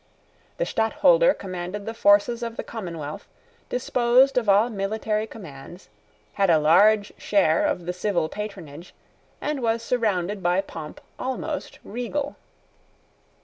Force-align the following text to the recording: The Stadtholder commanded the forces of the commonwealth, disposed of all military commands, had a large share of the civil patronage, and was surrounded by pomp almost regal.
The 0.57 0.65
Stadtholder 0.65 1.35
commanded 1.35 1.85
the 1.85 1.93
forces 1.93 2.41
of 2.41 2.57
the 2.57 2.63
commonwealth, 2.63 3.27
disposed 3.69 4.35
of 4.35 4.49
all 4.49 4.67
military 4.71 5.27
commands, 5.27 5.89
had 6.33 6.49
a 6.49 6.57
large 6.57 7.13
share 7.19 7.63
of 7.67 7.85
the 7.85 7.93
civil 7.93 8.27
patronage, 8.27 8.95
and 9.41 9.61
was 9.61 9.83
surrounded 9.83 10.41
by 10.41 10.61
pomp 10.61 11.01
almost 11.19 11.77
regal. 11.83 12.35